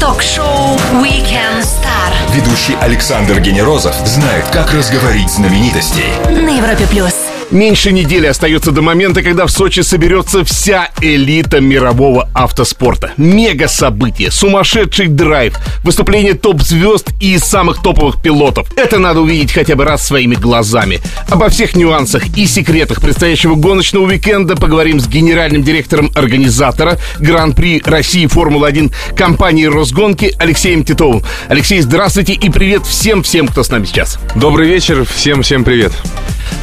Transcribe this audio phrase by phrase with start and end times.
[0.00, 6.12] Ток-шоу Weekend Star Ведущий Александр Генерозов знает, как разговорить знаменитостей.
[6.28, 7.25] на Европе плюс.
[7.52, 13.12] Меньше недели остается до момента, когда в Сочи соберется вся элита мирового автоспорта.
[13.16, 18.66] Мега событие, сумасшедший драйв, выступление топ-звезд и самых топовых пилотов.
[18.76, 20.98] Это надо увидеть хотя бы раз своими глазами.
[21.28, 28.26] Обо всех нюансах и секретах предстоящего гоночного уикенда поговорим с генеральным директором организатора Гран-при России
[28.26, 31.22] Формулы-1 компании «Росгонки» Алексеем Титовым.
[31.48, 34.18] Алексей, здравствуйте и привет всем-всем, кто с нами сейчас.
[34.34, 35.92] Добрый вечер, всем-всем привет.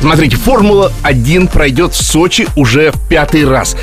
[0.01, 0.37] Смотрите,
[0.73, 3.75] Формула-1 пройдет в Сочи уже в пятый раз.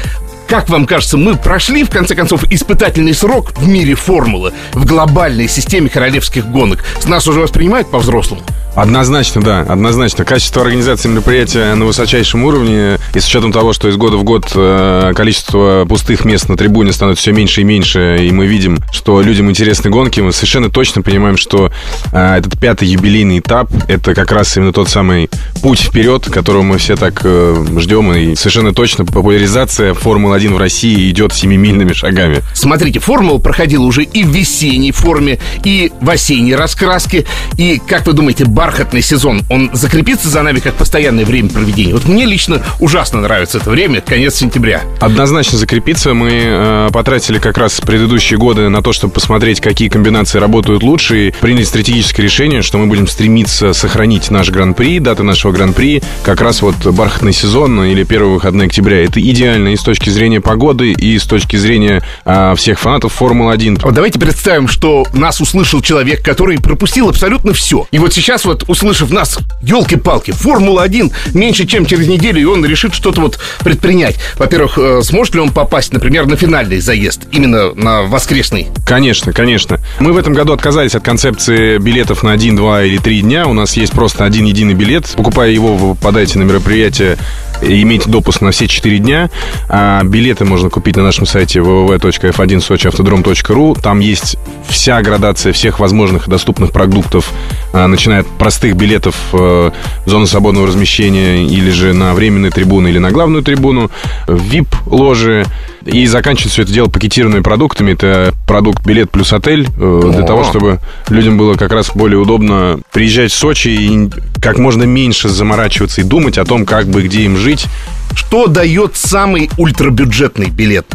[0.49, 5.47] Как вам кажется, мы прошли, в конце концов, испытательный срок в мире формулы, в глобальной
[5.47, 6.85] системе королевских гонок?
[7.01, 8.43] С нас уже воспринимают по-взрослому?
[8.75, 10.25] Однозначно, да, однозначно.
[10.25, 12.99] Качество организации мероприятия на высочайшем уровне.
[13.15, 16.93] И с учетом того, что из года в год э, количество пустых мест на трибуне
[16.93, 21.03] становится все меньше и меньше, и мы видим, что людям интересны гонки, мы совершенно точно
[21.03, 21.73] понимаем, что
[22.13, 25.29] э, этот пятый юбилейный этап— это как раз именно тот самый
[25.63, 28.13] путь вперед, которого мы все так э, ждем.
[28.13, 32.43] И совершенно точно популяризация Формулы-1 в России идет семимильными шагами.
[32.55, 37.27] Смотрите, формула проходила уже и в весенней форме, и в осенней раскраске.
[37.57, 41.95] И, как вы думаете, бархатный сезон, он закрепится за нами как постоянное время проведения?
[41.95, 44.83] Вот мне лично ужасно нравится это время, конец сентября.
[45.01, 46.13] Однозначно закрепиться.
[46.13, 51.29] Мы э, потратили как раз предыдущие годы на то, чтобы посмотреть, какие комбинации работают лучше,
[51.29, 56.43] и приняли стратегическое решение, что мы будем стремиться сохранить наш гран-при, даты нашего гран-при, как
[56.43, 59.03] раз вот бархатный сезон или первые выходные октября.
[59.03, 63.81] Это идеально и с точки зрения погоды, и с точки зрения э, всех фанатов Формулы-1.
[63.85, 67.87] Вот давайте представим, что нас услышал человек, который пропустил абсолютно все.
[67.91, 72.95] И вот сейчас вот, услышав нас, елки-палки, Формула-1 меньше, чем через неделю, и он решит
[72.95, 74.17] что-то вот предпринять.
[74.37, 78.69] Во-первых, э, сможет ли он попасть, например, на финальный заезд, именно на воскресный?
[78.87, 79.79] Конечно, конечно.
[79.99, 83.47] Мы в этом году отказались от концепции билетов на 1, 2 или 3 дня.
[83.47, 85.07] У нас есть просто один единый билет.
[85.17, 87.19] Покупая его, вы попадаете на мероприятие
[87.63, 89.31] и имеете допуск на все 4 дня.
[89.69, 93.81] А билеты можно купить на нашем сайте www.f1sochiautodrom.ru.
[93.81, 94.37] Там есть
[94.69, 97.33] вся градация всех возможных и доступных продуктов,
[97.73, 99.71] а, начиная от простых билетов э,
[100.07, 103.91] в зону свободного размещения или же на временные трибуны или на главную трибуну,
[104.27, 105.45] VIP-ложи,
[105.85, 107.93] и заканчивать все это дело пакетированными продуктами.
[107.93, 110.27] Это продукт билет плюс отель, э, для О.
[110.27, 114.11] того, чтобы людям было как раз более удобно приезжать в Сочи и
[114.41, 117.67] как можно меньше заморачиваться и думать о том, как бы где им жить.
[118.15, 120.87] Что дает самый ультрабюджетный билет?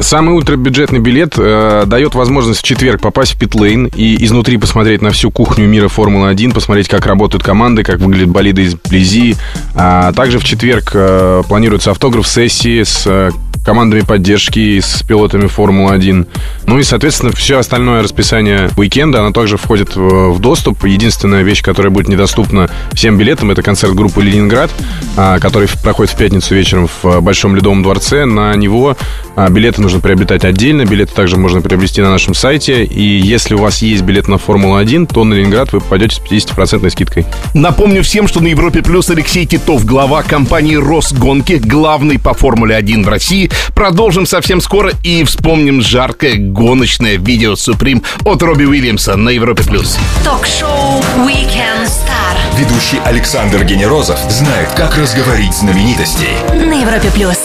[0.00, 5.10] Самый ультрабюджетный билет э, дает возможность в четверг попасть в питлейн и изнутри посмотреть на
[5.10, 9.36] всю кухню мира Формулы-1, посмотреть, как работают команды, как выглядят болиды изблизи.
[9.74, 13.30] А также в четверг э, планируется автограф-сессии с э,
[13.66, 16.28] командами поддержки, с пилотами Формулы-1.
[16.66, 20.84] Ну и, соответственно, все остальное расписание уикенда, оно также входит в, доступ.
[20.84, 24.70] Единственная вещь, которая будет недоступна всем билетам, это концерт группы «Ленинград»,
[25.16, 28.24] а, который проходит в пятницу вечером в Большом Ледовом дворце.
[28.24, 28.96] На него
[29.34, 30.84] а, билеты нужно приобретать отдельно.
[30.84, 32.84] Билеты также можно приобрести на нашем сайте.
[32.84, 36.88] И если у вас есть билет на Формулу-1, то на Ленинград вы попадете с 50%
[36.90, 37.26] скидкой.
[37.54, 43.08] Напомню всем, что на Европе Плюс Алексей Титов, глава компании «Росгонки», главный по Формуле-1 в
[43.08, 43.50] России.
[43.74, 49.98] Продолжим совсем скоро и вспомним жаркое гоночное видео «Суприм» от Робби Уильямса на Европе Плюс.
[50.24, 56.36] Ток-шоу Weekend Star Ведущий Александр Генерозов знает, как разговорить знаменитостей.
[56.54, 57.36] на Европе плюс.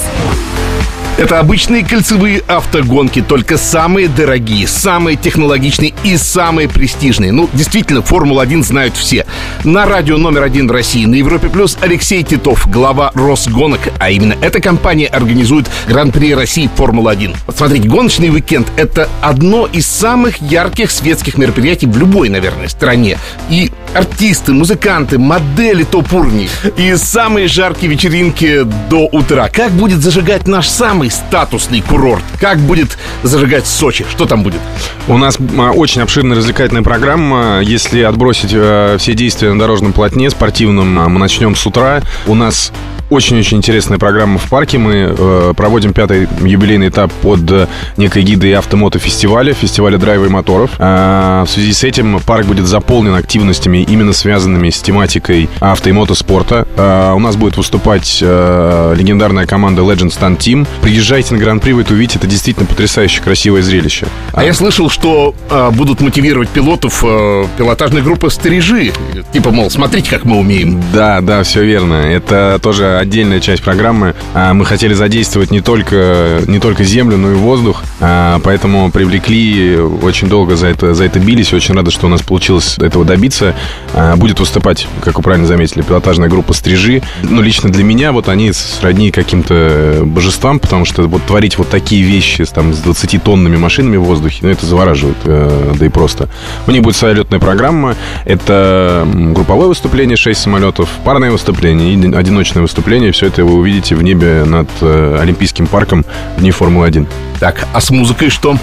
[1.21, 7.31] Это обычные кольцевые автогонки, только самые дорогие, самые технологичные и самые престижные.
[7.31, 9.27] Ну, действительно, Формула-1 знают все.
[9.63, 13.81] На радио номер один в России, на Европе Плюс Алексей Титов, глава Росгонок.
[13.99, 17.35] А именно эта компания организует Гран-при России Формула-1.
[17.45, 23.19] Вот смотрите, гоночный уикенд— это одно из самых ярких светских мероприятий в любой, наверное, стране.
[23.47, 26.49] И артисты, музыканты, модели топ-уровней.
[26.77, 29.49] И самые жаркие вечеринки до утра.
[29.49, 32.23] Как будет зажигать наш самый статусный курорт?
[32.39, 34.05] Как будет зажигать Сочи?
[34.09, 34.61] Что там будет?
[35.07, 37.61] У нас а, очень обширная развлекательная программа.
[37.61, 42.01] Если отбросить э, все действия на дорожном полотне спортивном, а, мы начнем с утра.
[42.25, 42.71] У нас
[43.11, 44.77] очень-очень интересная программа в парке.
[44.77, 47.67] Мы э, проводим пятый юбилейный этап под э,
[47.97, 50.71] некой гидой автомотофестиваля, фестиваля драйва и моторов.
[50.79, 55.91] А, в связи с этим парк будет заполнен активностями, именно связанными с тематикой авто и
[55.91, 56.65] мотоспорта.
[56.77, 60.65] А, у нас будет выступать э, легендарная команда Legend Stunt Team.
[60.81, 62.17] Приезжайте на Гран-при, вы это увидите.
[62.17, 64.07] Это действительно потрясающе красивое зрелище.
[64.31, 68.93] А я слышал, что э, будут мотивировать пилотов э, пилотажной группы «Стрижи».
[69.33, 70.81] Типа, мол, смотрите, как мы умеем.
[70.93, 71.95] Да, да, все верно.
[71.95, 74.15] Это тоже отдельная часть программы.
[74.33, 77.83] А, мы хотели задействовать не только, не только землю, но и воздух.
[77.99, 81.53] А, поэтому привлекли, очень долго за это, за это бились.
[81.53, 83.55] Очень рада, что у нас получилось этого добиться.
[83.93, 87.01] А, будет выступать, как вы правильно заметили, пилотажная группа «Стрижи».
[87.23, 92.03] Ну, лично для меня вот они сродни каким-то божествам, потому что вот творить вот такие
[92.03, 96.29] вещи там, с 20-тонными машинами в воздухе, ну, это завораживает, э, да и просто.
[96.67, 97.95] У них будет своя летная программа.
[98.25, 102.90] Это групповое выступление, 6 самолетов, парное выступление и одиночное выступление.
[102.91, 106.03] Все это вы увидите в небе над э, Олимпийским парком
[106.37, 107.07] дни Формулы-1.
[107.39, 108.57] Так, а с музыкой что?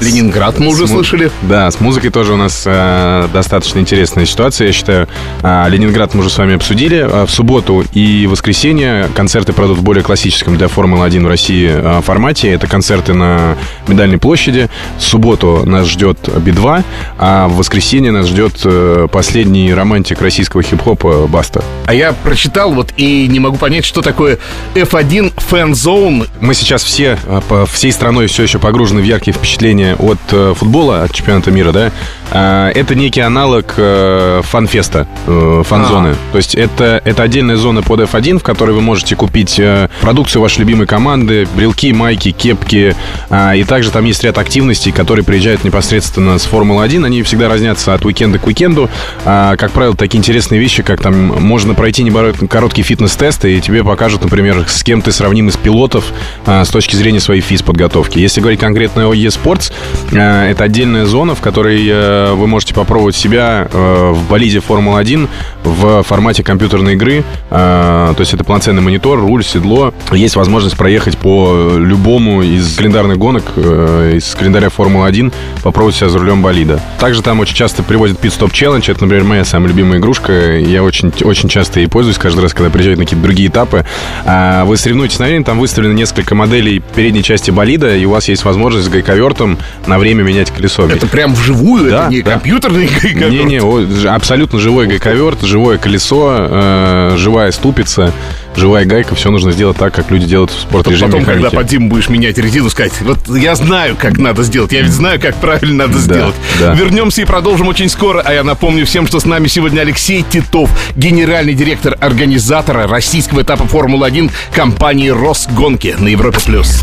[0.00, 1.30] Ленинград мы уже слышали.
[1.42, 5.08] Да, с музыкой тоже у нас э, достаточно интересная ситуация, я считаю.
[5.42, 7.06] А, Ленинград мы уже с вами обсудили.
[7.10, 12.00] А, в субботу и воскресенье концерты пройдут в более классическом для Формулы-1 в России э,
[12.02, 12.50] формате.
[12.50, 13.56] Это концерты на
[13.88, 14.68] Медальной площади.
[14.98, 16.84] В субботу нас ждет Би-2,
[17.18, 21.62] а в воскресенье нас ждет э, последний романтик российского хип-хопа Баста.
[21.86, 24.38] А я прочитал вот и не могу понять, что такое
[24.74, 26.28] F1 Fan Zone.
[26.40, 30.54] Мы сейчас все э, по всей страной все еще погружены в яркие впечатления от э,
[30.56, 31.92] футбола, от чемпионата мира, да?
[32.32, 36.14] А, Это некий аналог э, фан-феста, э, фан-зоны.
[36.32, 40.42] То есть это, это отдельная зона под F1, в которой вы можете купить э, продукцию
[40.42, 42.94] вашей любимой команды, брелки, майки, кепки.
[43.30, 47.04] а, И также там есть ряд активностей, которые приезжают непосредственно с Формулы-1.
[47.04, 48.88] Они всегда разнятся от уикенда к уикенду.
[49.24, 53.82] А, Как правило, такие интересные вещи, как там можно пройти небольшой короткий фитнес-тест, и тебе
[53.82, 56.04] покажут, например, с кем ты сравним из пилотов
[56.46, 58.18] а, с точки зрения своей физ-подготовки.
[58.18, 59.72] Если говорить конкретно о eSports,
[60.12, 65.28] это отдельная зона, в которой э, вы можете попробовать себя э, в болиде Формула-1
[65.64, 67.24] в формате компьютерной игры.
[67.50, 69.92] То есть это полноценный монитор, руль, седло.
[70.12, 75.32] Есть возможность проехать по любому из календарных гонок, э, из календаря Формулы-1,
[75.62, 76.80] попробовать себя за рулем болида.
[76.98, 78.90] Также там очень часто приводят пит-стоп челлендж.
[78.90, 80.58] Это, например, моя самая любимая игрушка.
[80.58, 83.84] Я очень, очень часто ей пользуюсь каждый раз, когда приезжают на какие-то другие этапы.
[84.24, 88.28] А, Вы соревнуетесь на время, там выставлено несколько моделей передней части болида, и у вас
[88.28, 90.86] есть возможность с гайковертом на время менять колесо.
[90.86, 92.32] Это прям вживую, Да, это не да.
[92.32, 93.30] компьютерный гайковерт.
[93.30, 98.12] Не-не, абсолютно живой гайковерт, живое колесо, э, живая ступица,
[98.56, 99.14] живая гайка.
[99.14, 101.56] Все нужно сделать так, как люди делают в спорт-режиме Потом, когда механики.
[101.56, 105.20] под зиму будешь менять резину, сказать, вот я знаю, как надо сделать, я ведь знаю,
[105.20, 106.34] как правильно надо сделать.
[106.58, 106.74] да.
[106.74, 110.70] Вернемся и продолжим очень скоро, а я напомню всем, что с нами сегодня Алексей Титов,
[110.96, 116.38] генеральный директор организатора российского этапа Формулы-1 компании «Росгонки» на Европе+.
[116.44, 116.82] плюс.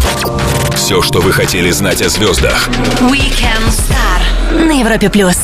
[0.75, 2.69] Все, что вы хотели знать о звездах.
[3.02, 4.22] Weekend Star
[4.65, 5.38] на Европе плюс.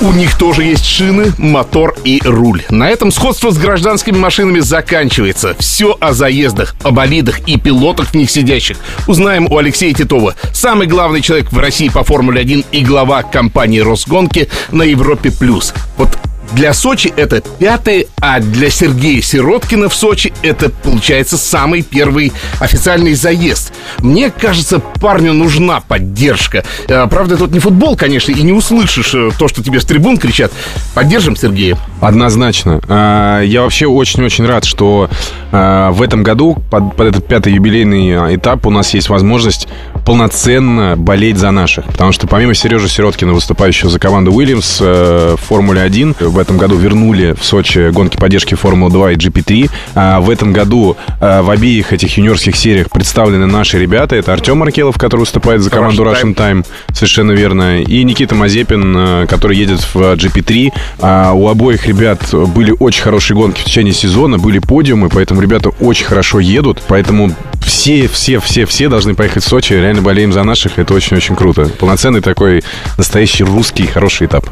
[0.00, 2.62] У них тоже есть шины, мотор и руль.
[2.70, 5.54] На этом сходство с гражданскими машинами заканчивается.
[5.58, 8.78] Все о заездах, о болидах и пилотах в них сидящих.
[9.06, 10.34] Узнаем у Алексея Титова.
[10.52, 15.30] Самый главный человек в России по Формуле-1 и глава компании «Росгонки» на Европе+.
[15.30, 15.74] плюс.
[15.96, 16.16] Вот
[16.52, 23.14] для Сочи это пятый, а для Сергея Сироткина в Сочи это, получается, самый первый официальный
[23.14, 23.72] заезд.
[23.98, 26.64] Мне кажется, парню нужна поддержка.
[26.88, 30.18] Э, Правда, тут не футбол, конечно, и не услышишь э, то, что тебе с трибун
[30.18, 30.52] кричат.
[30.94, 31.76] Поддержим Сергея.
[32.00, 32.80] Однозначно.
[32.88, 35.08] А, Я вообще очень-очень рад, что
[35.52, 39.68] а, в этом году под, под этот пятый юбилейный а, этап у нас есть возможность
[40.04, 41.84] полноценно болеть за наших.
[41.86, 46.56] Потому что помимо Сережи Сироткина, выступающего за команду Уильямс э, в Формуле 1, в этом
[46.56, 49.70] году вернули в Сочи гонки поддержки Формулы 2 и GP3.
[49.94, 54.16] А В этом году а, в обеих этих юниорских сериях представлены наши ребята.
[54.16, 57.82] Это Артем Маркелов, который выступает за команду Russian Russian Time, совершенно верно.
[57.82, 60.72] И Никита Мазепин, э, который едет в GP3.
[61.00, 65.70] А у обоих ребят были очень хорошие гонки в течение сезона, были подиумы, поэтому ребята
[65.80, 66.82] очень хорошо едут.
[66.88, 69.72] Поэтому все, все, все, все должны поехать в Сочи.
[69.72, 70.78] Реально болеем за наших.
[70.78, 71.64] Это очень-очень круто.
[71.78, 72.62] Полноценный такой
[72.96, 74.46] настоящий русский хороший этап.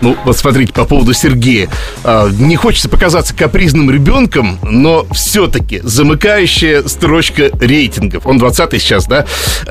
[0.00, 1.68] Ну, вот смотрите, по поводу Сергея.
[2.04, 8.26] А, Не хочется показаться капризным ребенком, но все-таки замыкающая строчка рейтингов.
[8.26, 9.26] Он 20-й сейчас, да?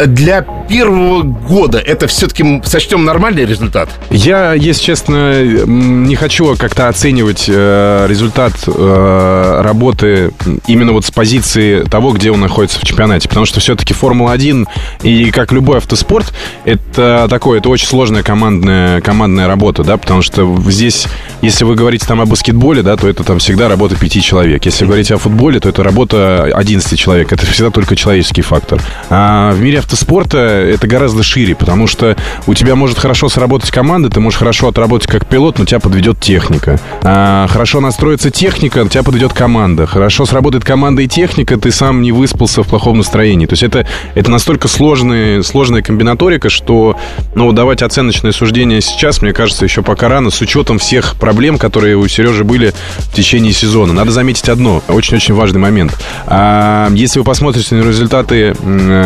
[0.06, 3.90] Для первого года это все-таки сочтем нормальный результат?
[4.10, 10.32] Я, если честно, не хочу как-то оценивать э, результат э, работы
[10.68, 13.28] именно вот с позиции того, где он находится в чемпионате.
[13.28, 14.68] Потому что все-таки Формула-1
[15.04, 16.34] и как любой автоспорт,
[16.66, 21.08] это такое, это очень сложная командная, командная работа, да, потому что здесь,
[21.42, 24.66] если вы говорите там о баскетболе, да, то это там всегда работа пяти человек.
[24.66, 27.32] Если говорить о футболе, то это работа 11 человек.
[27.32, 28.82] Это всегда только человеческий фактор.
[29.10, 32.16] А в мире автоспорта это гораздо шире, потому что
[32.48, 36.20] у тебя может хорошо сработать команда, ты можешь хорошо отработать как пилот, но тебя подведет
[36.20, 36.80] техника.
[37.04, 39.86] А, хорошо настроится техника, тебя подведет команда.
[39.86, 43.46] Хорошо сработает команда и техника, ты сам не выспался плохом настроении.
[43.46, 43.86] То есть это,
[44.16, 46.98] это настолько сложная, сложная комбинаторика, что
[47.36, 51.98] ну, давать оценочное суждение сейчас, мне кажется, еще пока рано, с учетом всех проблем, которые
[51.98, 53.94] у Сережи были в течение сезона.
[53.94, 55.98] Надо заметить одно, очень-очень важный момент.
[56.28, 58.56] А, если вы посмотрите на результаты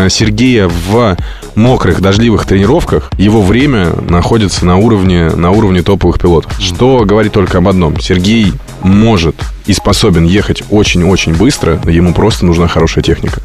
[0.09, 1.17] Сергея в
[1.55, 6.51] мокрых, дождливых тренировках, его время находится на уровне, на уровне топовых пилотов.
[6.59, 7.99] Что говорит только об одном.
[7.99, 13.41] Сергей может и способен ехать очень-очень быстро, ему просто нужна хорошая техника.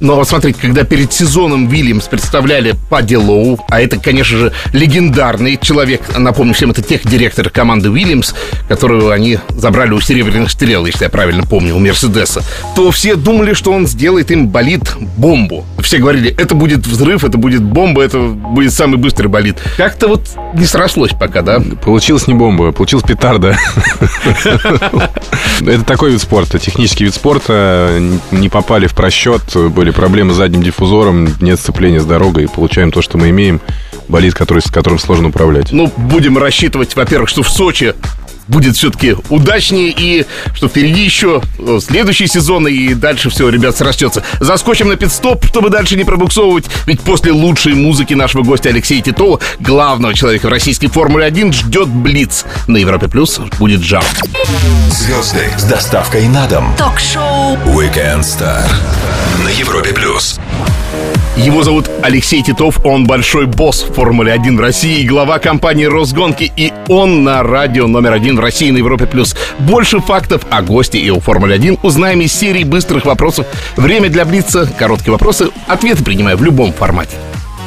[0.00, 5.58] Но вот смотрите, когда перед сезоном Вильямс представляли Падди Лоу, а это, конечно же, легендарный
[5.60, 8.34] человек, напомню всем, это тех-директор команды Вильямс,
[8.68, 12.42] которую они забрали у Серебряных Стрел, если я правильно помню, у Мерседеса,
[12.76, 14.82] то все думали, что он сделает им болит
[15.16, 15.64] бомбу.
[15.78, 19.58] Все говорили, это будет взрыв, это будет бомба, это будет самый быстрый болит.
[19.76, 21.60] Как-то вот не срослось пока, да?
[21.82, 23.56] Получилось не бомба, получилось петарда.
[25.60, 28.00] Это такой вид спорта, технический вид спорта.
[28.30, 33.00] Не попали в просчет, были проблемы с задним диффузором, нет сцепления с дорогой, получаем то,
[33.00, 33.60] что мы имеем,
[34.08, 35.72] болит, который, с которым сложно управлять.
[35.72, 37.94] Ну, будем рассчитывать, во-первых, что в Сочи
[38.48, 44.22] будет все-таки удачнее и что впереди еще э, следующий сезон и дальше все, ребят, срастется.
[44.40, 49.40] Заскочим на пидстоп, чтобы дальше не пробуксовывать, ведь после лучшей музыки нашего гостя Алексея Титова,
[49.60, 52.44] главного человека в российской Формуле 1, ждет Блиц.
[52.66, 54.04] На Европе Плюс будет жар.
[54.90, 56.74] Звезды с доставкой на дом.
[56.76, 58.68] Ток-шоу Weekend Star
[59.44, 60.38] на Европе Плюс.
[61.38, 66.50] Его зовут Алексей Титов, он большой босс Формулы 1 в России и глава компании «Росгонки»,
[66.56, 69.06] и он на радио номер один в России на Европе+.
[69.06, 69.36] плюс.
[69.60, 73.46] Больше фактов о гости и о Формуле 1 узнаем из серии быстрых вопросов.
[73.76, 77.16] Время для Блица, короткие вопросы, ответы принимаю в любом формате.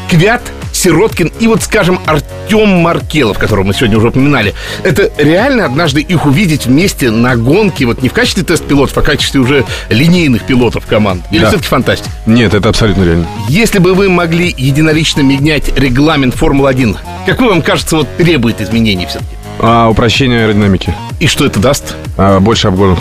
[0.10, 0.42] Квят
[0.82, 4.56] Сироткин и вот, скажем, Артем Маркелов, которого мы сегодня уже упоминали.
[4.84, 9.04] Это реально однажды их увидеть вместе на гонке, вот не в качестве тест-пилотов, а в
[9.04, 11.24] качестве уже линейных пилотов команд?
[11.30, 11.50] Или да.
[11.50, 12.10] все-таки фантастика?
[12.26, 13.28] Нет, это абсолютно реально.
[13.48, 16.98] Если бы вы могли единолично менять регламент Формулы-1,
[17.28, 19.36] какой вам кажется вот требует изменений все-таки?
[19.60, 20.96] А, упрощение аэродинамики.
[21.20, 21.96] И что это даст?
[22.18, 23.00] А, больше обгонов.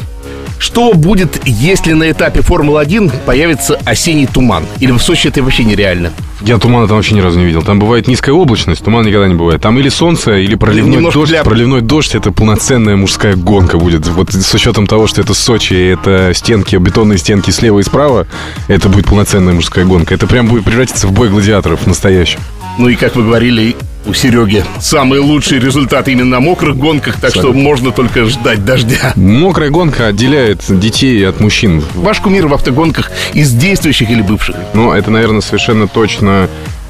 [0.61, 4.67] Что будет, если на этапе Формулы-1 появится осенний туман?
[4.79, 6.13] Или в Сочи это вообще нереально?
[6.43, 7.63] Я тумана там вообще ни разу не видел.
[7.63, 9.63] Там бывает низкая облачность, туман никогда не бывает.
[9.63, 11.33] Там или солнце, или проливной Немножко дождь.
[11.33, 11.45] Для...
[11.45, 14.07] Проливной дождь это полноценная мужская гонка будет.
[14.09, 18.27] Вот с учетом того, что это Сочи, это стенки, бетонные стенки слева и справа,
[18.69, 20.15] это будет полноценная мужская гонка.
[20.15, 22.39] Это прям будет превратиться в бой гладиаторов настоящий.
[22.79, 23.77] Ну и, как вы говорили,
[24.07, 27.53] у Сереги самые лучшие результаты именно на мокрых гонках, так Абсолютно.
[27.53, 29.13] что можно только ждать дождя.
[29.17, 31.83] Мокрая гонка отделяет детей от мужчин.
[31.95, 34.57] Ваш кумир в автогонках из действующих или бывших?
[34.75, 36.49] Ну, это, наверное, совершенно точно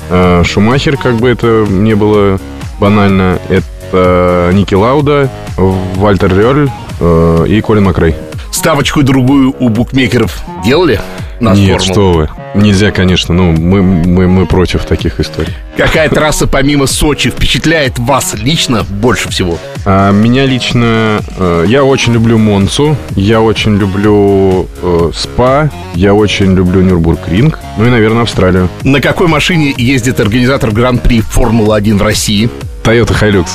[0.09, 2.41] э, Шумахер, как бы это не было
[2.79, 3.39] банально.
[3.49, 8.15] Это Ники Лауда, Вальтер Рёрль э, и Колин Макрей.
[8.53, 11.01] Ставочку другую у букмекеров делали?
[11.41, 11.93] На Нет, форму?
[11.95, 12.29] что вы.
[12.55, 15.55] Нельзя, конечно, ну, мы, мы, мы против таких историй.
[15.77, 19.59] Какая трасса помимо Сочи впечатляет вас лично больше всего?
[19.87, 21.23] А, меня лично...
[21.39, 27.87] Э, я очень люблю Монцу, я очень люблю э, СПА, я очень люблю Нюрбург-Ринг, ну
[27.87, 28.69] и, наверное, Австралию.
[28.83, 32.51] На какой машине ездит организатор Гран-при Формулы-1 в России?
[32.85, 33.47] Toyota Hilux.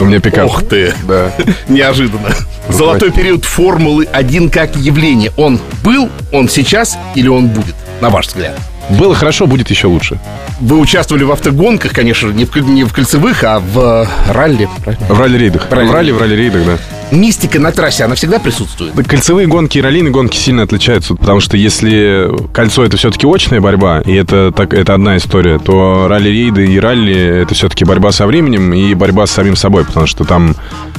[0.00, 0.46] У меня пикап.
[0.46, 0.94] Ух ты!
[1.06, 1.32] Да.
[1.68, 2.30] Неожиданно.
[2.68, 5.32] Золотой период Формулы-1 как явление.
[5.36, 8.58] Он был, он сейчас или он будет, на ваш взгляд?
[8.90, 10.18] Было хорошо, будет еще лучше.
[10.60, 14.68] Вы участвовали в автогонках, конечно, не в, не в кольцевых, а в ралли.
[15.08, 15.68] В ралли-рейдах.
[15.68, 16.78] В ралли, в ралли-рейдах, да
[17.10, 18.94] мистика на трассе, она всегда присутствует?
[19.06, 24.00] Кольцевые гонки и раллийные гонки сильно отличаются, потому что если кольцо это все-таки очная борьба,
[24.00, 28.72] и это, так, это одна история, то ралли-рейды и ралли это все-таки борьба со временем
[28.72, 30.54] и борьба с самим собой, потому что там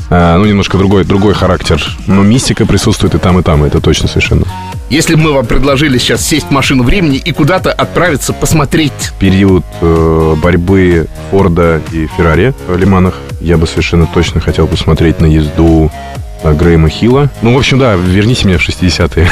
[0.09, 1.83] э, ну, немножко другой, другой характер.
[2.07, 4.45] Но мистика присутствует и там, и там, это точно совершенно.
[4.89, 9.11] Если бы мы вам предложили сейчас сесть в машину времени и куда-то отправиться посмотреть...
[9.19, 15.25] Период э, борьбы Форда и Феррари в Лиманах, я бы совершенно точно хотел посмотреть на
[15.25, 15.91] езду
[16.43, 17.29] э, Грейма Хилла.
[17.41, 19.29] Ну, в общем, да, верните меня в 60-е.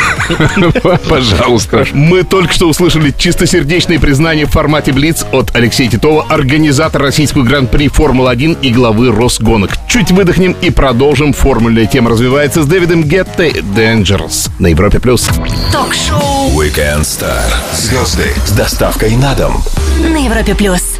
[1.09, 1.85] Пожалуйста.
[1.93, 7.87] Мы только что услышали чистосердечные признания в формате Блиц от Алексея Титова, организатора российского гран-при
[7.87, 9.71] Формулы-1 и главы Росгонок.
[9.87, 11.33] Чуть выдохнем и продолжим.
[11.33, 14.99] Формульная тема развивается с Дэвидом Гетте «Dangerous» на Европе+.
[14.99, 15.29] плюс.
[15.71, 17.43] Ток-шоу Weekend Star.
[17.73, 19.63] Звезды с доставкой на дом.
[20.01, 20.55] На Европе+.
[20.55, 20.99] плюс.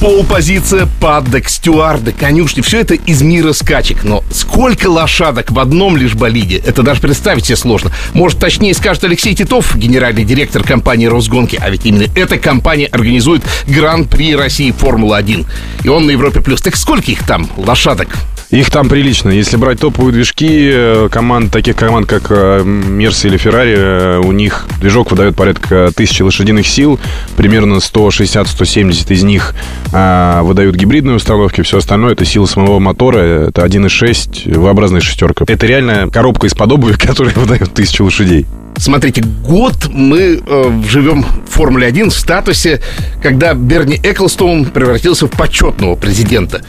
[0.00, 2.62] Полпозиция, паддок, стюарды, конюшни.
[2.62, 4.02] Все это из мира скачек.
[4.02, 6.56] Но сколько лошадок в одном лишь болиде?
[6.56, 7.92] Это даже представить себе сложно.
[8.14, 11.58] Может, точнее скажет Алексей Титов, генеральный директор компании «Росгонки».
[11.60, 15.46] А ведь именно эта компания организует Гран-при России Формула-1.
[15.84, 16.40] И он на Европе+.
[16.40, 16.62] плюс.
[16.62, 18.08] Так сколько их там, лошадок?
[18.50, 19.30] Их там прилично.
[19.30, 25.10] Если брать топовые движки э, команд, таких команд, как Мерс или Феррари, у них движок
[25.12, 26.98] выдает порядка 1000 лошадиных сил.
[27.36, 29.54] Примерно 160-170 из них
[29.92, 31.62] выдают гибридные установки.
[31.62, 33.18] Все остальное это сила самого мотора.
[33.18, 35.44] Это 1.6 V-образная шестерка.
[35.46, 38.46] Это реально коробка из-под обуви, которая выдает 1000 лошадей.
[38.76, 42.80] Смотрите, год мы э, живем в Формуле 1 в статусе,
[43.22, 46.62] когда Берни Эклстоун превратился в почетного президента.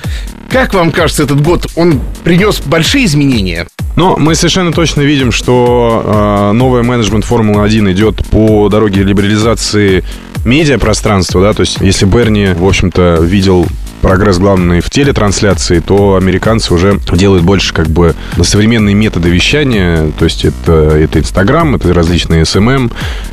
[0.50, 3.68] Как вам кажется, этот год, он принес большие изменения?
[3.96, 10.04] Но мы совершенно точно видим, что э, новый менеджмент Формулы-1 идет по дороге либерализации
[10.44, 13.68] медиапространства, да, то есть если Берни, в общем-то, видел
[14.02, 20.26] прогресс главный в телетрансляции, то американцы уже делают больше как бы современные методы вещания, то
[20.26, 22.92] есть это, это Инстаграм, это различные SMM,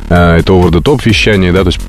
[0.09, 1.79] э, это over-the-top вещание, да, то есть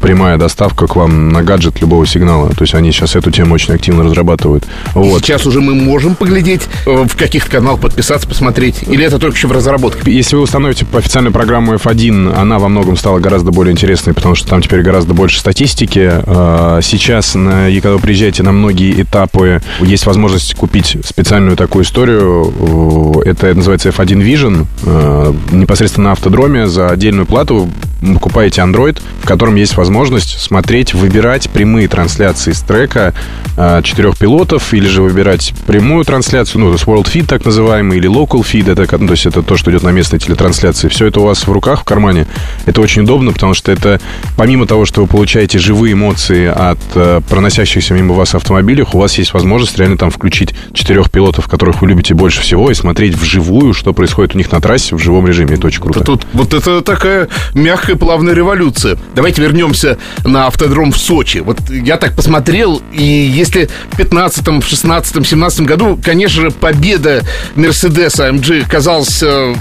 [0.00, 2.50] прямая доставка к вам на гаджет любого сигнала.
[2.50, 4.64] То есть они сейчас эту тему очень активно разрабатывают.
[4.94, 5.22] Вот.
[5.22, 9.48] Сейчас уже мы можем поглядеть, э, в каких каналах подписаться, посмотреть, или это только еще
[9.48, 10.10] в разработке?
[10.10, 14.48] Если вы установите официальную программу F1, она во многом стала гораздо более интересной, потому что
[14.48, 16.10] там теперь гораздо больше статистики.
[16.12, 23.22] Э, сейчас, когда вы приезжаете приезжаете на многие этапы, есть возможность купить специальную такую историю.
[23.24, 24.66] Это называется F1 Vision.
[24.84, 27.68] Э, непосредственно на автодроме за отдельную плату
[28.00, 33.14] покупаете Android, в котором есть возможность смотреть, выбирать прямые трансляции с трека
[33.56, 37.98] э, четырех пилотов, или же выбирать прямую трансляцию, ну, то есть World Feed так называемый,
[37.98, 40.88] или Local Feed, это, то есть это то, что идет на местной телетрансляции.
[40.88, 42.26] Все это у вас в руках, в кармане.
[42.66, 44.00] Это очень удобно, потому что это,
[44.36, 49.18] помимо того, что вы получаете живые эмоции от э, проносящихся мимо вас автомобилях, у вас
[49.18, 53.74] есть возможность реально там включить четырех пилотов, которых вы любите больше всего, и смотреть вживую,
[53.74, 55.54] что происходит у них на трассе в живом режиме.
[55.54, 56.00] Это очень круто.
[56.00, 58.98] Тут вот это такая мягкая плавная революция.
[59.14, 61.38] Давайте вернемся на автодром в Сочи.
[61.38, 67.22] Вот я так посмотрел, и если в 15 в 16 17 году, конечно же, победа
[67.54, 69.54] Мерседеса AMG казалась э,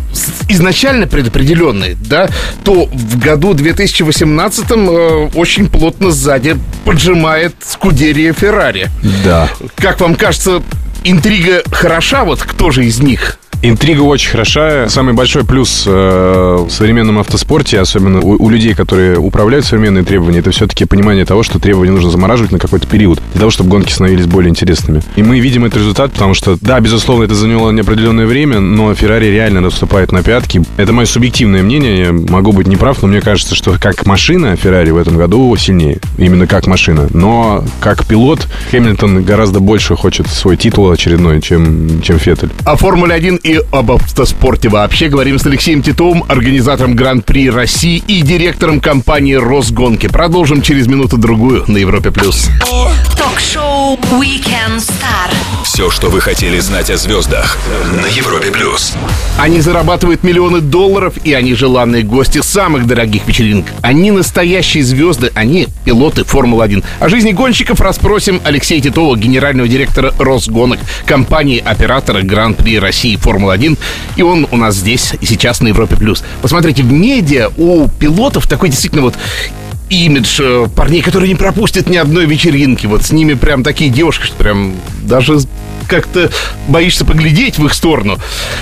[0.50, 2.30] изначально предопределенной, да,
[2.64, 8.92] то в году 2018 э, очень плотно сзади поджимает Скудерия Феррари.
[9.24, 9.50] Да.
[9.78, 10.62] Как вам кажется,
[11.04, 12.24] интрига хороша?
[12.24, 13.40] Вот кто же из них?
[13.62, 14.90] Интрига очень хороша.
[14.90, 20.40] Самый большой плюс э, в современном автоспорте, особенно у, у людей, которые управляют современные требования,
[20.40, 23.92] это все-таки понимание того, что требования нужно замораживать на какой-то период, для того, чтобы гонки
[23.92, 25.02] становились более интересными.
[25.16, 29.26] И мы видим этот результат, потому что, да, безусловно, это заняло неопределенное время, но Феррари
[29.26, 30.64] реально наступает на пятки.
[30.78, 34.92] Это мое субъективное мнение, я могу быть неправ, но мне кажется, что как машина Феррари
[34.92, 36.00] в этом году сильнее.
[36.18, 37.08] Именно как машина.
[37.14, 42.50] Но как пилот Хэмилтон гораздо больше хочет свой титул очередной, чем, чем Феттель.
[42.66, 48.22] А Формуля 1 и об автоспорте вообще говорим с Алексеем Титовым, организатором Гран-при России и
[48.22, 50.08] директором компании «Росгонки».
[50.08, 52.10] Продолжим через минуту-другую на Европе+.
[52.10, 52.50] плюс.
[53.16, 55.30] Ток-шоу «Weekend Star».
[55.64, 57.60] Все, что вы хотели знать о звездах
[58.02, 58.50] на Европе+.
[58.50, 58.94] плюс.
[59.38, 63.68] Они зарабатывают миллионы долларов, и они желанные гости самых дорогих вечеринок.
[63.82, 66.84] Они настоящие звезды, они пилоты Формулы-1.
[67.00, 73.78] О жизни гонщиков расспросим Алексея Титова, генерального директора «Росгонок», компании-оператора Гран-при России Формулы Формулы-1.
[74.16, 75.96] И он у нас здесь и сейчас на Европе+.
[75.96, 76.24] плюс.
[76.42, 79.16] Посмотрите, в медиа у пилотов такой действительно вот
[79.90, 82.86] имидж э, парней, которые не пропустят ни одной вечеринки.
[82.86, 85.40] Вот с ними прям такие девушки, что прям даже
[85.88, 86.30] как-то
[86.68, 88.18] боишься поглядеть в их сторону.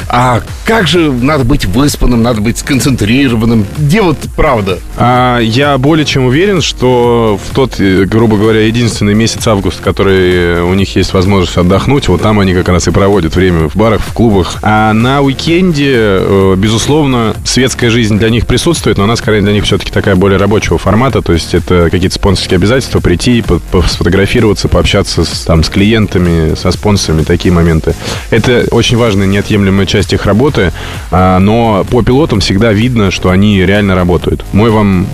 [0.10, 3.66] А как же надо быть выспанным, надо быть сконцентрированным?
[3.78, 4.80] Где вот правда?
[4.98, 10.62] А, я более чем уверен, что в тот, э, грубо говоря, единственный месяц августа, который
[10.62, 14.02] у них есть возможность отдохнуть, вот там они как раз и проводят время в барах,
[14.02, 14.58] в клубах.
[14.62, 19.64] А на уикенде, э, безусловно, светская жизнь для них присутствует, но она скорее для них
[19.64, 23.44] все-таки такая более рабочего формата, то есть это какие-то спонсорские обязательства, прийти,
[23.88, 27.96] сфотографироваться, пообщаться с, там, с клиентами, со спонсорами, такие моменты.
[28.30, 30.72] Это очень важная, неотъемлемая часть их работы,
[31.12, 34.44] а, но по пилотам всегда видно, что они реально работают.
[34.54, 35.08] Мой вам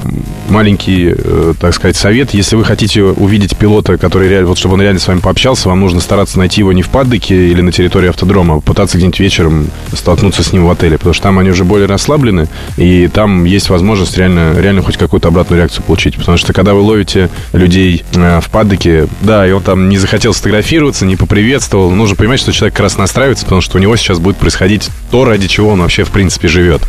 [0.49, 2.33] маленький, э, так сказать, совет.
[2.33, 5.79] Если вы хотите увидеть пилота, который реально, вот чтобы он реально с вами пообщался, вам
[5.79, 9.67] нужно стараться найти его не в паддоке или на территории автодрома, а пытаться где-нибудь вечером
[9.93, 13.69] столкнуться с ним в отеле, потому что там они уже более расслаблены, и там есть
[13.69, 16.17] возможность реально, реально хоть какую-то обратную реакцию получить.
[16.17, 20.35] Потому что когда вы ловите людей э, в паддоке, да, и он там не захотел
[20.35, 24.19] сфотографироваться, не поприветствовал, нужно понимать, что человек как раз настраивается, потому что у него сейчас
[24.19, 26.83] будет происходить то, ради чего он вообще, в принципе, живет.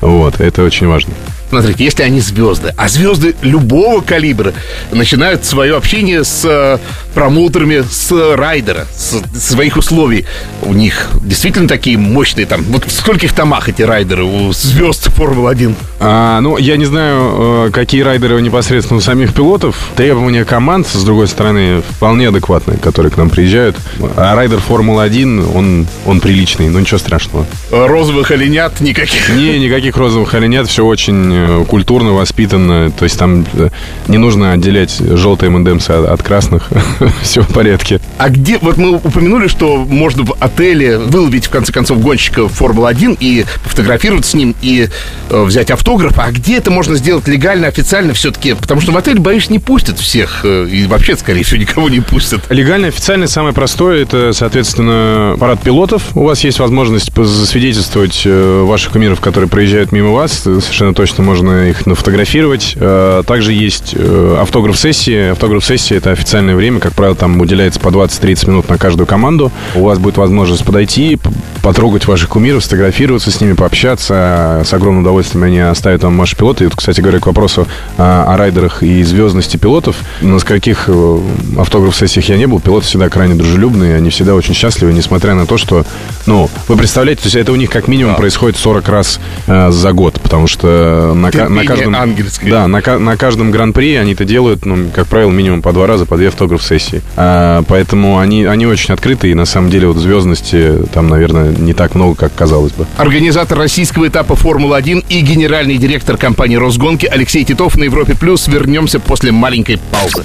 [0.00, 1.12] Вот, это очень важно.
[1.60, 4.52] Смотрите, если они звезды, а звезды любого калибра
[4.90, 6.78] начинают свое общение с э,
[7.14, 10.26] промоутерами с райдера, с своих условий.
[10.62, 12.64] У них действительно такие мощные там.
[12.64, 15.74] Вот в скольких томах эти райдеры у звезд Формулы-1?
[16.00, 19.76] А, ну, я не знаю, э, какие райдеры непосредственно у самих пилотов.
[19.96, 23.76] Требования команд, с другой стороны, вполне адекватные, которые к нам приезжают.
[24.16, 27.46] А райдер Формулы-1, он, он приличный, но ничего страшного.
[27.70, 29.28] Розовых оленят никаких?
[29.30, 32.90] Не, никаких розовых оленят, все очень э, культурно, воспитанно.
[32.90, 33.70] То есть там э,
[34.08, 36.70] не нужно отделять желтые МНДМС от, от красных.
[37.22, 38.00] все в порядке.
[38.18, 43.16] А где, вот мы упомянули, что можно в отеле выловить, в конце концов, гонщика Формулы-1
[43.20, 44.88] и фотографироваться с ним, и
[45.30, 46.18] э, взять автограф.
[46.18, 48.54] А где это можно сделать легально, официально все-таки?
[48.54, 50.40] Потому что в отель, боюсь, не пустят всех.
[50.44, 52.42] Э, и вообще, скорее всего, никого не пустят.
[52.50, 56.16] Легально, официально самое простое, это, соответственно, парад пилотов.
[56.16, 60.32] У вас есть возможность засвидетельствовать ваших кумиров, которые проезжают мимо вас.
[60.32, 62.74] Совершенно точно можно их нафотографировать.
[62.76, 65.30] Э, также есть э, автограф-сессии.
[65.30, 69.50] Автограф-сессия— это официальное время, как правило, там уделяется по 20-30 минут на каждую команду.
[69.74, 71.18] У вас будет возможность подойти,
[71.62, 74.62] потрогать ваших кумиров, сфотографироваться с ними, пообщаться.
[74.64, 76.64] С огромным удовольствием они оставят вам ваши пилоты.
[76.64, 79.96] И вот, кстати говоря, к вопросу о, райдерах и звездности пилотов.
[80.20, 81.18] На каких э,
[81.58, 85.56] автограф-сессиях я не был, пилоты всегда крайне дружелюбные, они всегда очень счастливы, несмотря на то,
[85.56, 85.86] что,
[86.26, 90.20] ну, вы представляете, то есть это у них как минимум происходит 40 раз за год,
[90.20, 91.94] потому что на, на каждом...
[91.94, 92.50] Ангельское.
[92.50, 96.06] Да, на, на каждом гран-при они это делают, ну, как правило, минимум по два раза,
[96.06, 97.02] по две автограф-сессии.
[97.16, 101.74] А, поэтому они, они очень открыты, и на самом деле вот звездности там, наверное, не
[101.74, 102.86] так много, как казалось бы.
[102.96, 108.14] Организатор российского этапа Формулы-1 и генеральный директор компании «Росгонки» Алексей Титов на Европе+.
[108.14, 108.48] плюс.
[108.48, 110.24] Вернемся после маленькой паузы.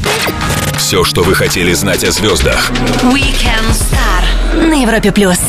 [0.77, 2.71] Все, что вы хотели знать о звездах.
[3.03, 5.11] Weekend Star на Европе+.
[5.11, 5.39] плюс.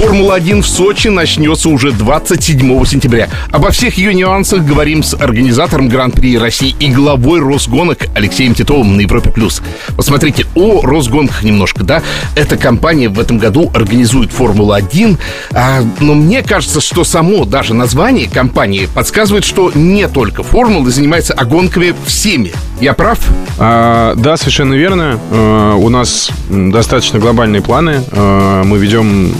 [0.00, 3.28] Формула-1 в Сочи начнется уже 27 сентября.
[3.50, 9.02] Обо всех ее нюансах говорим с организатором Гран-при России и главой Росгонок Алексеем Титовым на
[9.02, 9.30] Европе+.
[9.30, 9.60] плюс.
[9.96, 12.02] Посмотрите, о Росгонках немножко, да?
[12.34, 15.18] Эта компания в этом году организует Формулу-1,
[15.52, 21.34] а, но мне кажется, что само даже название компании подсказывает, что не только Формулы занимается,
[21.34, 22.54] а гонками всеми.
[22.80, 23.18] Я прав?
[23.58, 25.20] А, да, совершенно верно.
[25.30, 28.02] А, у нас достаточно глобальные планы.
[28.12, 29.34] А, мы ведем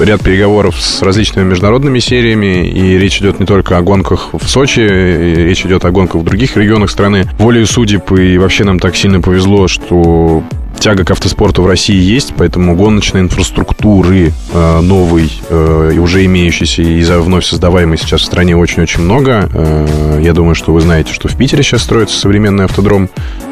[0.00, 4.80] ряд переговоров с различными международными сериями, и речь идет не только о гонках в Сочи,
[4.80, 7.28] речь идет о гонках в других регионах страны.
[7.38, 10.42] Волею судеб, и вообще нам так сильно повезло, что
[10.78, 16.82] тяга к автоспорту в России есть, поэтому гоночной инфраструктуры э, новой э, и уже имеющейся
[16.82, 19.48] и за вновь создаваемой сейчас в стране очень-очень много.
[19.52, 23.08] Э, я думаю, что вы знаете, что в Питере сейчас строится современный автодром.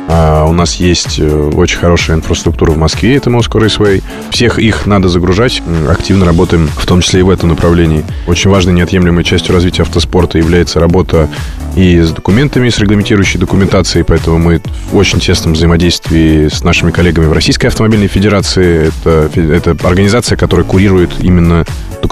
[0.09, 4.03] А у нас есть э, очень хорошая инфраструктура в Москве, это Moscow Raceway.
[4.31, 5.63] Всех их надо загружать.
[5.89, 8.05] Активно работаем, в том числе и в этом направлении.
[8.27, 11.29] Очень важной неотъемлемой частью развития автоспорта является работа
[11.75, 14.61] и с документами, с регламентирующей документацией, поэтому мы
[14.93, 18.93] в очень тесном взаимодействии с нашими коллегами в Российской автомобильной федерации.
[19.05, 21.65] Это, это организация, которая курирует именно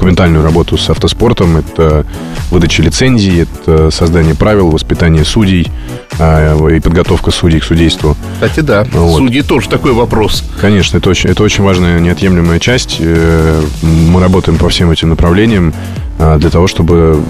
[0.03, 1.59] документальную работу с автоспортом.
[1.59, 2.05] Это
[2.51, 5.71] выдача лицензий, это создание правил, воспитание судей
[6.19, 8.17] а, и подготовка судей к судейству.
[8.35, 8.85] Кстати, да.
[8.91, 9.19] Вот.
[9.19, 10.43] Судьи тоже такой вопрос.
[10.61, 12.97] Конечно, это очень, это очень важная неотъемлемая часть.
[12.99, 15.73] Э, мы работаем по всем этим направлениям
[16.19, 17.23] а, для того, чтобы,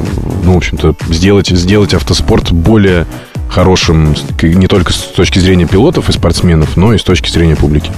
[0.42, 3.06] ну, в общем-то, сделать, сделать автоспорт более
[3.52, 7.92] хорошим не только с точки зрения пилотов и спортсменов, но и с точки зрения публики.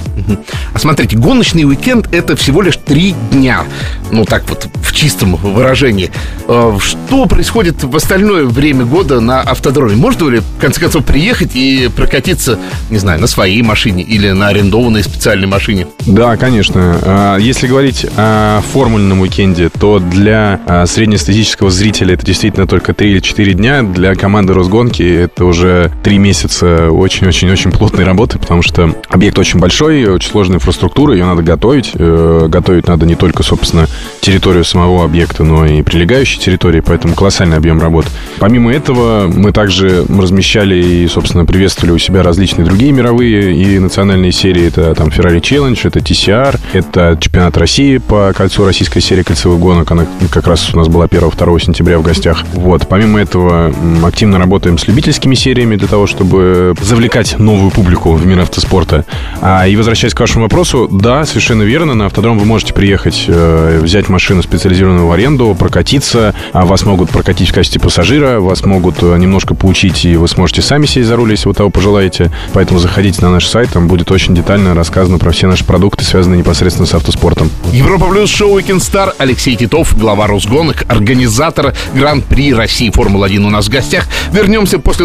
[0.72, 3.64] А смотрите, гоночный уикенд это всего лишь три дня.
[4.10, 6.10] Ну, так вот, в чистом выражении.
[6.48, 9.96] А, что происходит в остальное время года на автодроме?
[9.96, 12.58] Можно ли, в конце концов, приехать и прокатиться,
[12.90, 15.86] не знаю, на своей машине или на арендованной специальной машине?
[16.06, 16.98] Да, конечно.
[17.02, 23.12] А, если говорить о формульном уикенде, то для а, среднестатистического зрителя это действительно только три
[23.12, 23.82] или четыре дня.
[23.82, 30.04] Для команды Росгонки это уже три месяца очень-очень-очень плотной работы, потому что объект очень большой,
[30.07, 31.92] очень сложная инфраструктура, ее надо готовить.
[31.94, 33.87] Э, готовить надо не только, собственно,
[34.20, 38.07] территорию самого объекта, но и прилегающие территории, поэтому колоссальный объем работ.
[38.38, 44.33] Помимо этого, мы также размещали и, собственно, приветствовали у себя различные другие мировые и национальные
[44.33, 44.66] серии.
[44.66, 49.90] Это там Ferrari Challenge, это TCR, это чемпионат России по кольцу российской серии кольцевых гонок.
[49.90, 52.42] Она как раз у нас была 1-2 сентября в гостях.
[52.54, 52.87] Вот.
[52.88, 53.72] Помимо этого,
[54.04, 59.05] активно работаем с любительскими несколькими сериями для того, чтобы завлекать новую публику в мир автоспорта.
[59.40, 63.81] А, и возвращаясь к вашему вопросу, да, совершенно верно, на автодром вы можете приехать, э,
[63.83, 69.03] взять машину специализированную в аренду, прокатиться, а вас могут прокатить в качестве пассажира, вас могут
[69.03, 72.31] э, немножко поучить, и вы сможете сами сесть за руль, если вы того пожелаете.
[72.53, 76.38] Поэтому заходите на наш сайт, там будет очень детально рассказано про все наши продукты, связанные
[76.38, 77.51] непосредственно с автоспортом.
[77.73, 83.66] Европа Плюс шоу Weekend Star Алексей Титов, глава Росгонок, организатор Гран-при России Формула-1 у нас
[83.66, 84.07] в гостях.
[84.33, 85.05] Вернемся после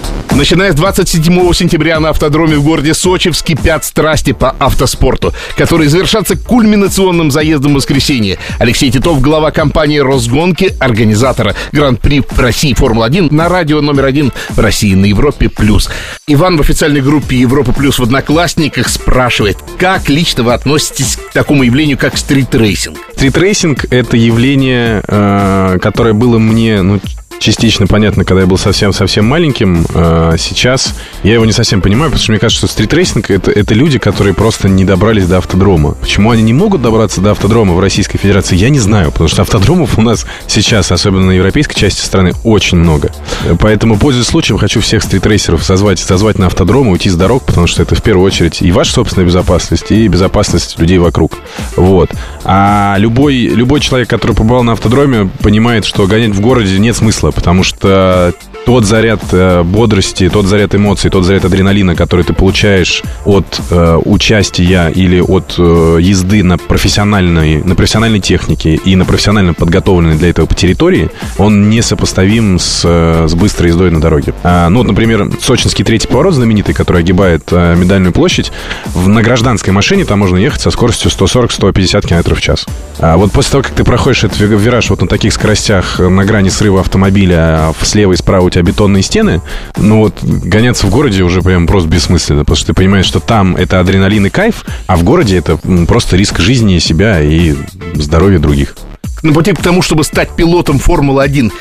[0.35, 6.37] Начиная с 27 сентября на автодроме в городе Сочи вскипят страсти по автоспорту, которые завершатся
[6.37, 8.39] кульминационным заездом в воскресенье.
[8.57, 14.95] Алексей Титов, глава компании «Росгонки», организатора Гран-при России Формула-1 на радио номер один в России
[14.95, 15.49] на Европе+.
[15.49, 15.89] плюс.
[16.27, 21.63] Иван в официальной группе Европа Плюс в Одноклассниках спрашивает, как лично вы относитесь к такому
[21.63, 22.97] явлению, как стритрейсинг?
[23.15, 26.99] Стритрейсинг— это явление, э, которое было мне, ну,
[27.41, 29.85] частично понятно, когда я был совсем-совсем маленьким.
[29.93, 33.73] А сейчас я его не совсем понимаю, потому что мне кажется, что стритрейсинг это, это
[33.73, 35.95] люди, которые просто не добрались до автодрома.
[35.95, 39.41] Почему они не могут добраться до автодрома в Российской Федерации, я не знаю, потому что
[39.41, 43.11] автодромов у нас сейчас, особенно на европейской части страны, очень много.
[43.59, 47.65] Поэтому, пользуясь случаем, хочу всех стритрейсеров созвать, созвать на автодром и уйти с дорог, потому
[47.65, 51.39] что это в первую очередь и ваша собственная безопасность, и безопасность людей вокруг.
[51.75, 52.11] Вот.
[52.43, 57.30] А любой, любой человек, который побывал на автодроме, понимает, что гонять в городе нет смысла
[57.31, 58.33] потому что
[58.65, 63.99] тот заряд э, бодрости, тот заряд эмоций, тот заряд адреналина, который ты получаешь от э,
[64.05, 70.29] участия или от э, езды на профессиональной, на профессиональной технике и на профессионально подготовленной для
[70.29, 74.33] этого по территории, он несопоставим с, э, с быстрой ездой на дороге.
[74.43, 78.51] А, ну, вот, например, сочинский третий поворот знаменитый, который огибает э, Медальную площадь,
[78.93, 82.65] в, на гражданской машине там можно ехать со скоростью 140-150 км в час.
[82.99, 86.49] А вот после того, как ты проходишь этот вираж вот на таких скоростях на грани
[86.49, 89.41] срыва автомобиля а слева и справа тебя бетонные стены,
[89.77, 93.55] ну вот гоняться в городе уже прям просто бессмысленно, потому что ты понимаешь, что там
[93.55, 97.55] это адреналин и кайф, а в городе это просто риск жизни себя и
[97.95, 98.75] здоровья других.
[99.23, 101.51] На пути к тому, чтобы стать пилотом Формулы-1,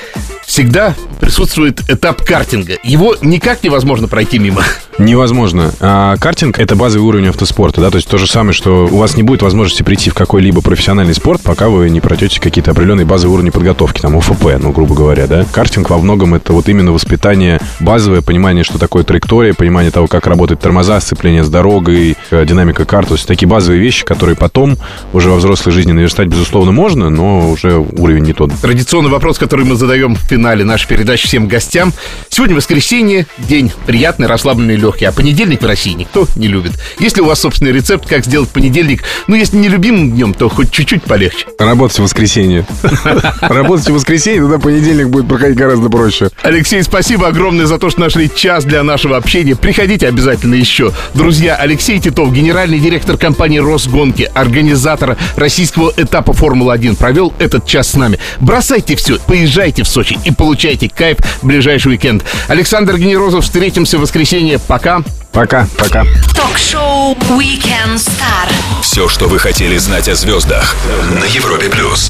[0.51, 2.73] всегда присутствует этап картинга.
[2.83, 4.65] Его никак невозможно пройти мимо.
[4.99, 5.73] Невозможно.
[5.79, 9.17] А картинг— это базовый уровень автоспорта, да, то есть то же самое, что у вас
[9.17, 13.35] не будет возможности прийти в какой-либо профессиональный спорт, пока вы не пройдете какие-то определенные базовые
[13.35, 15.47] уровни подготовки, там, ОФП, ну, грубо говоря, да.
[15.53, 20.27] Картинг во многом это вот именно воспитание, базовое понимание, что такое траектория, понимание того, как
[20.27, 24.77] работает тормоза, сцепление с дорогой, э, динамика карт, то есть такие базовые вещи, которые потом
[25.13, 28.51] уже во взрослой жизни наверстать, безусловно, можно, но уже уровень не тот.
[28.61, 31.93] Традиционный вопрос, который мы задаем в финале нашей передачи всем гостям.
[32.31, 36.73] Сегодня воскресенье, день приятный, расслабленный, легкий, а понедельник в России никто не любит.
[36.99, 40.73] Если у вас собственный рецепт, как сделать понедельник, ну, если не любимым днем, то хоть
[40.73, 41.45] чуть-чуть полегче.
[41.59, 42.65] Работать в воскресенье.
[43.43, 46.31] Работать в воскресенье, тогда понедельник будет проходить гораздо проще.
[46.43, 49.55] Алексей, спасибо огромное за то, что нашли час для нашего общения.
[49.55, 50.91] Приходите обязательно еще.
[51.13, 57.95] Друзья, Алексей Титов, генеральный директор компании «Росгонки», организатор российского этапа «Формулы-1», провел этот час с
[57.95, 58.19] нами.
[58.41, 62.25] Бросайте все, поезжайте в Сочи и получайте кайф в ближайший уикенд.
[62.49, 64.59] Александр Генерозов, встретимся в воскресенье.
[64.59, 65.03] Пока.
[65.33, 66.05] Пока, пока.
[66.35, 68.49] Ток-шоу Weekend Star.
[68.83, 70.75] Все, что вы хотели знать о звездах
[71.21, 72.09] на Европе плюс.